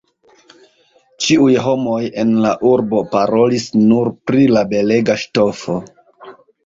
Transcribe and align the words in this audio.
Ĉiuj 1.25 1.51
homoj 1.65 1.99
en 2.23 2.31
la 2.45 2.53
urbo 2.69 3.03
parolis 3.11 3.67
nur 3.83 4.11
pri 4.31 4.49
la 4.57 4.65
belega 4.73 5.19
ŝtofo. 5.25 5.77